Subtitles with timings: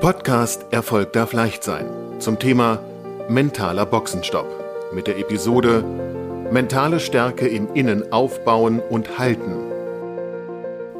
[0.00, 1.86] Podcast Erfolg darf leicht sein
[2.20, 2.82] zum Thema
[3.28, 4.46] mentaler Boxenstopp
[4.94, 5.84] mit der Episode
[6.50, 9.52] Mentale Stärke im Innen aufbauen und halten.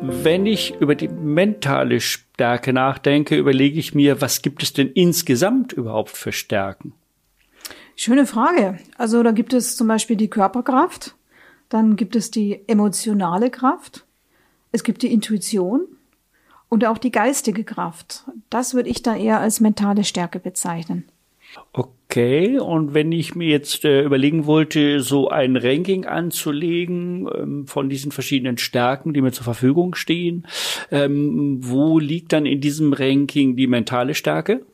[0.00, 5.72] Wenn ich über die mentale Stärke nachdenke, überlege ich mir, was gibt es denn insgesamt
[5.72, 6.92] überhaupt für Stärken?
[7.94, 8.80] Schöne Frage.
[8.96, 11.14] Also da gibt es zum Beispiel die Körperkraft,
[11.68, 14.04] dann gibt es die emotionale Kraft,
[14.72, 15.86] es gibt die Intuition,
[16.68, 18.24] und auch die geistige Kraft.
[18.50, 21.04] Das würde ich dann eher als mentale Stärke bezeichnen.
[21.72, 27.88] Okay, und wenn ich mir jetzt äh, überlegen wollte, so ein Ranking anzulegen ähm, von
[27.88, 30.46] diesen verschiedenen Stärken, die mir zur Verfügung stehen,
[30.90, 34.64] ähm, wo liegt dann in diesem Ranking die mentale Stärke?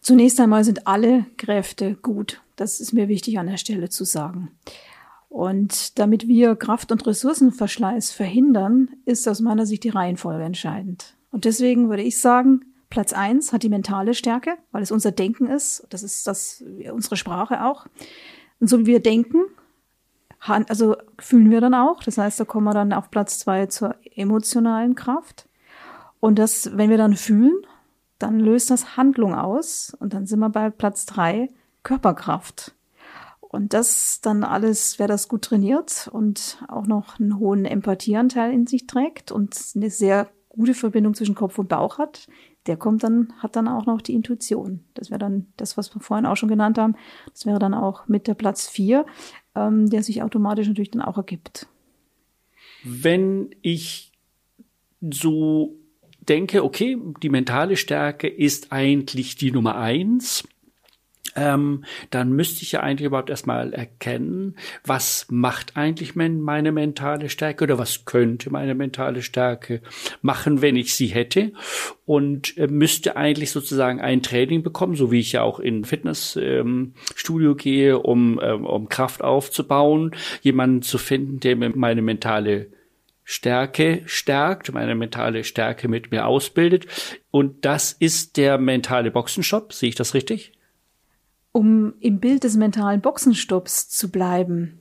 [0.00, 2.40] Zunächst einmal sind alle Kräfte gut.
[2.56, 4.50] Das ist mir wichtig an der Stelle zu sagen.
[5.30, 11.16] Und damit wir Kraft- und Ressourcenverschleiß verhindern, ist aus meiner Sicht die Reihenfolge entscheidend.
[11.30, 15.46] Und deswegen würde ich sagen, Platz eins hat die mentale Stärke, weil es unser Denken
[15.46, 15.86] ist.
[15.90, 17.86] Das ist das, unsere Sprache auch.
[18.58, 19.44] Und so wie wir denken,
[20.40, 22.02] also fühlen wir dann auch.
[22.02, 25.48] Das heißt, da kommen wir dann auf Platz zwei zur emotionalen Kraft.
[26.18, 27.54] Und das, wenn wir dann fühlen,
[28.18, 29.96] dann löst das Handlung aus.
[30.00, 31.50] Und dann sind wir bei Platz drei
[31.84, 32.74] Körperkraft.
[33.52, 38.68] Und das dann alles, wer das gut trainiert und auch noch einen hohen Empathieanteil in
[38.68, 42.28] sich trägt und eine sehr gute Verbindung zwischen Kopf und Bauch hat,
[42.66, 44.84] der kommt dann, hat dann auch noch die Intuition.
[44.94, 46.94] Das wäre dann das, was wir vorhin auch schon genannt haben.
[47.32, 49.04] Das wäre dann auch mit der Platz vier,
[49.56, 51.66] ähm, der sich automatisch natürlich dann auch ergibt.
[52.84, 54.12] Wenn ich
[55.00, 55.74] so
[56.20, 60.44] denke, okay, die mentale Stärke ist eigentlich die Nummer eins,
[61.40, 67.64] ähm, dann müsste ich ja eigentlich überhaupt erstmal erkennen, was macht eigentlich meine mentale Stärke
[67.64, 69.80] oder was könnte meine mentale Stärke
[70.20, 71.52] machen, wenn ich sie hätte
[72.04, 77.50] und äh, müsste eigentlich sozusagen ein Training bekommen, so wie ich ja auch in Fitnessstudio
[77.50, 82.66] ähm, gehe, um, ähm, um Kraft aufzubauen, jemanden zu finden, der mir meine mentale
[83.24, 86.86] Stärke stärkt, meine mentale Stärke mit mir ausbildet.
[87.30, 89.72] Und das ist der mentale Boxenshop.
[89.72, 90.52] Sehe ich das richtig?
[91.52, 94.80] Um im Bild des mentalen Boxenstopps zu bleiben,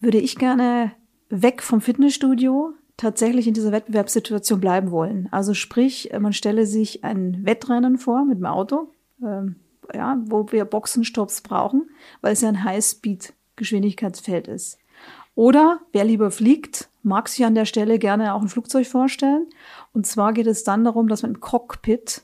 [0.00, 0.92] würde ich gerne
[1.28, 5.28] weg vom Fitnessstudio tatsächlich in dieser Wettbewerbssituation bleiben wollen.
[5.30, 8.90] Also sprich, man stelle sich ein Wettrennen vor mit dem Auto,
[9.22, 9.56] ähm,
[9.94, 11.90] ja, wo wir Boxenstopps brauchen,
[12.20, 14.78] weil es ja ein High-Speed-Geschwindigkeitsfeld ist.
[15.34, 19.46] Oder wer lieber fliegt, mag sich an der Stelle gerne auch ein Flugzeug vorstellen.
[19.92, 22.22] Und zwar geht es dann darum, dass man im Cockpit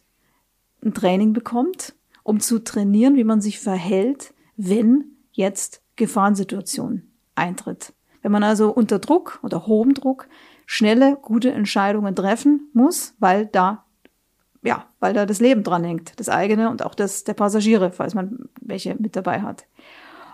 [0.85, 1.95] ein Training bekommt,
[2.29, 7.95] um zu trainieren, wie man sich verhält, wenn jetzt Gefahrensituation eintritt.
[8.21, 10.29] Wenn man also unter Druck oder hohem Druck
[10.67, 13.87] schnelle, gute Entscheidungen treffen muss, weil da,
[14.63, 18.15] ja, weil da das Leben dran hängt, das eigene und auch das der Passagiere, falls
[18.15, 19.65] man welche mit dabei hat.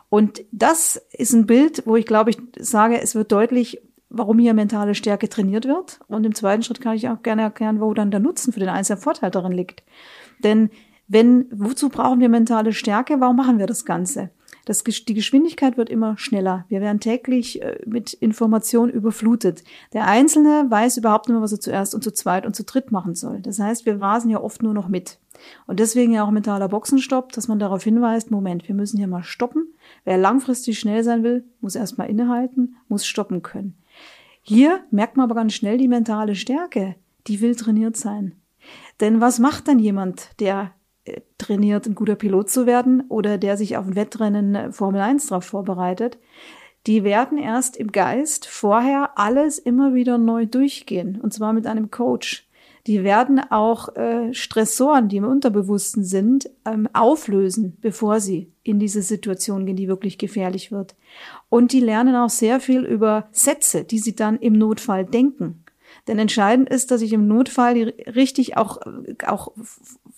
[0.08, 4.54] Und das ist ein Bild, wo ich glaube, ich sage, es wird deutlich, warum hier
[4.54, 6.00] mentale Stärke trainiert wird.
[6.08, 8.68] Und im zweiten Schritt kann ich auch gerne erklären, wo dann der Nutzen für den
[8.68, 9.84] einzelnen Vorteil darin liegt.
[10.42, 10.70] Denn
[11.06, 13.20] wenn, wozu brauchen wir mentale Stärke?
[13.20, 14.30] Warum machen wir das Ganze?
[14.64, 16.64] Das, die Geschwindigkeit wird immer schneller.
[16.68, 19.62] Wir werden täglich äh, mit Informationen überflutet.
[19.92, 22.90] Der Einzelne weiß überhaupt nicht mehr, was er zuerst und zu zweit und zu dritt
[22.90, 23.40] machen soll.
[23.40, 25.18] Das heißt, wir rasen ja oft nur noch mit.
[25.66, 29.22] Und deswegen ja auch mentaler Boxenstopp, dass man darauf hinweist, Moment, wir müssen hier mal
[29.22, 29.74] stoppen.
[30.04, 33.76] Wer langfristig schnell sein will, muss erstmal innehalten, muss stoppen können.
[34.40, 36.94] Hier merkt man aber ganz schnell die mentale Stärke.
[37.26, 38.36] Die will trainiert sein.
[39.00, 40.72] Denn was macht dann jemand, der
[41.38, 45.26] trainiert, ein guter Pilot zu werden oder der sich auf ein Wettrennen äh, Formel 1
[45.26, 46.18] drauf vorbereitet,
[46.86, 51.90] die werden erst im Geist vorher alles immer wieder neu durchgehen und zwar mit einem
[51.90, 52.46] Coach.
[52.86, 59.00] Die werden auch äh, Stressoren, die im Unterbewussten sind, ähm, auflösen, bevor sie in diese
[59.00, 60.94] Situation gehen, die wirklich gefährlich wird.
[61.48, 65.63] Und die lernen auch sehr viel über Sätze, die sie dann im Notfall denken.
[66.06, 68.78] Denn entscheidend ist, dass ich im Notfall die richtig auch,
[69.26, 69.52] auch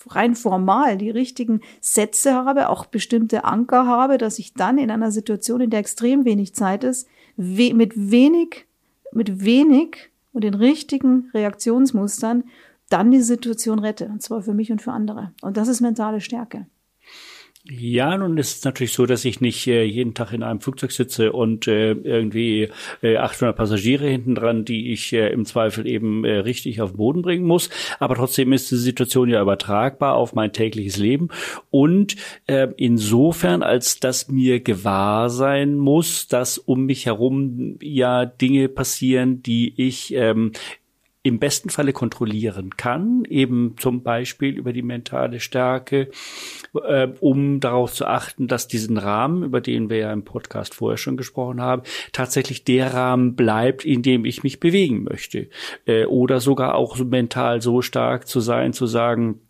[0.09, 5.13] rein formal die richtigen Sätze habe, auch bestimmte Anker habe, dass ich dann in einer
[5.13, 8.67] Situation, in der extrem wenig Zeit ist, we mit wenig,
[9.13, 12.45] mit wenig und den richtigen Reaktionsmustern
[12.89, 14.07] dann die Situation rette.
[14.07, 15.33] Und zwar für mich und für andere.
[15.41, 16.67] Und das ist mentale Stärke.
[17.69, 20.93] Ja, nun ist es natürlich so, dass ich nicht äh, jeden Tag in einem Flugzeug
[20.93, 22.69] sitze und äh, irgendwie
[23.03, 26.99] äh, 800 Passagiere hinten dran, die ich äh, im Zweifel eben äh, richtig auf den
[26.99, 27.69] Boden bringen muss.
[27.99, 31.29] Aber trotzdem ist die Situation ja übertragbar auf mein tägliches Leben
[31.71, 32.15] und
[32.47, 39.43] äh, insofern, als dass mir gewahr sein muss, dass um mich herum ja Dinge passieren,
[39.43, 40.53] die ich ähm,
[41.27, 46.09] im besten Falle kontrollieren kann, eben zum Beispiel über die mentale Stärke,
[46.87, 50.99] äh, um darauf zu achten, dass diesen Rahmen, über den wir ja im Podcast vorher
[50.99, 51.83] schon gesprochen haben,
[52.13, 55.49] tatsächlich der Rahmen bleibt, in dem ich mich bewegen möchte.
[55.85, 59.41] Äh, oder sogar auch mental so stark zu sein, zu sagen,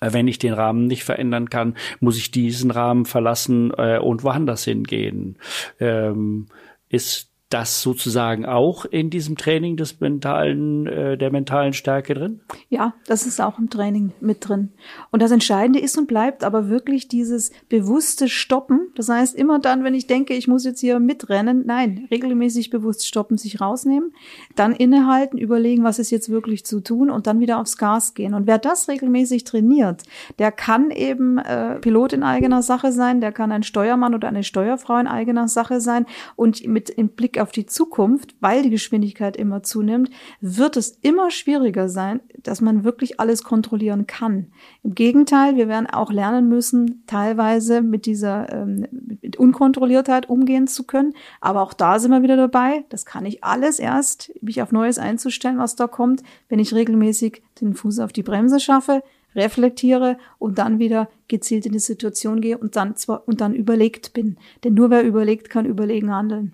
[0.00, 4.22] äh, wenn ich den Rahmen nicht verändern kann, muss ich diesen Rahmen verlassen äh, und
[4.22, 5.36] woanders hingehen.
[5.80, 6.46] Ähm,
[6.88, 12.40] ist das sozusagen auch in diesem Training des mentalen, äh, der mentalen Stärke drin?
[12.68, 14.70] Ja, das ist auch im Training mit drin.
[15.10, 18.88] Und das Entscheidende ist und bleibt aber wirklich dieses bewusste Stoppen.
[18.96, 23.06] Das heißt, immer dann, wenn ich denke, ich muss jetzt hier mitrennen, nein, regelmäßig bewusst
[23.06, 24.12] stoppen, sich rausnehmen,
[24.54, 28.34] dann innehalten, überlegen, was ist jetzt wirklich zu tun und dann wieder aufs Gas gehen.
[28.34, 30.02] Und wer das regelmäßig trainiert,
[30.38, 34.44] der kann eben äh, Pilot in eigener Sache sein, der kann ein Steuermann oder eine
[34.44, 36.04] Steuerfrau in eigener Sache sein
[36.36, 37.08] und mit im
[37.40, 42.84] Auf die Zukunft, weil die Geschwindigkeit immer zunimmt, wird es immer schwieriger sein, dass man
[42.84, 44.48] wirklich alles kontrollieren kann.
[44.82, 48.86] Im Gegenteil, wir werden auch lernen müssen, teilweise mit dieser ähm,
[49.20, 51.14] mit Unkontrolliertheit umgehen zu können.
[51.40, 52.84] Aber auch da sind wir wieder dabei.
[52.88, 57.42] Das kann ich alles erst, mich auf Neues einzustellen, was da kommt, wenn ich regelmäßig
[57.60, 59.02] den Fuß auf die Bremse schaffe,
[59.34, 64.12] reflektiere und dann wieder gezielt in die Situation gehe und dann zwar und dann überlegt
[64.14, 64.36] bin.
[64.64, 66.52] Denn nur wer überlegt, kann überlegen handeln.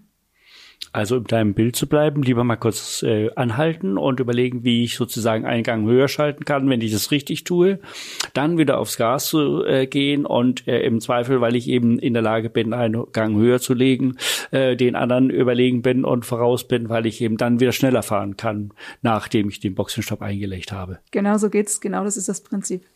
[0.93, 4.97] Also um deinem Bild zu bleiben, lieber mal kurz äh, anhalten und überlegen, wie ich
[4.97, 7.81] sozusagen einen Gang höher schalten kann, wenn ich das richtig tue.
[8.33, 12.15] Dann wieder aufs Gas zu äh, gehen und äh, im Zweifel, weil ich eben in
[12.15, 14.17] der Lage bin, einen Gang höher zu legen,
[14.51, 18.37] äh, den anderen überlegen bin und voraus bin, weil ich eben dann wieder schneller fahren
[18.37, 18.73] kann,
[19.03, 20.99] nachdem ich den Boxenstopp eingelegt habe.
[21.11, 21.81] Genau so geht's.
[21.81, 22.87] Genau das ist das Prinzip.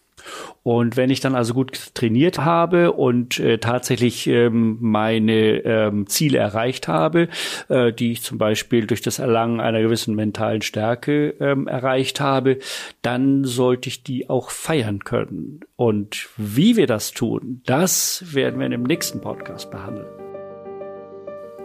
[0.62, 6.38] Und wenn ich dann also gut trainiert habe und äh, tatsächlich ähm, meine ähm, Ziele
[6.38, 7.29] erreicht habe,
[7.69, 12.59] äh, die ich zum Beispiel durch das Erlangen einer gewissen mentalen Stärke ähm, erreicht habe,
[13.03, 15.61] dann sollte ich die auch feiern können.
[15.76, 20.06] Und wie wir das tun, das werden wir in dem nächsten Podcast behandeln.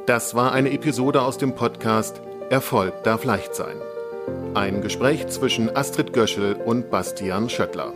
[0.06, 3.77] Das war eine Episode aus dem Podcast Erfolg darf leicht sein.
[4.53, 7.94] Ein Gespräch zwischen Astrid Göschel und Bastian Schöttler.